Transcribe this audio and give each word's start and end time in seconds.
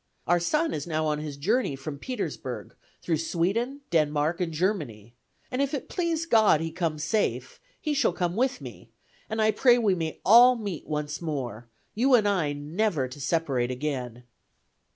Our 0.25 0.39
son 0.39 0.73
is 0.73 0.87
now 0.87 1.05
on 1.05 1.19
his 1.19 1.37
journey 1.37 1.75
from 1.75 1.99
Petersburg, 1.99 2.73
through 3.03 3.17
Sweden, 3.17 3.81
Denmark, 3.91 4.41
and 4.41 4.51
Germany, 4.51 5.13
and 5.51 5.61
if 5.61 5.75
it 5.75 5.89
please 5.89 6.25
God 6.25 6.59
he 6.59 6.71
come 6.71 6.97
safe, 6.97 7.59
he 7.79 7.93
shall 7.93 8.11
come 8.11 8.35
with 8.35 8.61
me, 8.61 8.89
and 9.29 9.39
I 9.39 9.51
pray 9.51 9.77
we 9.77 9.93
may 9.93 10.19
all 10.25 10.55
meet 10.55 10.87
once 10.87 11.21
more, 11.21 11.67
you 11.93 12.15
and 12.15 12.27
I 12.27 12.51
never 12.51 13.07
to 13.09 13.21
separate 13.21 13.69
again." 13.69 14.23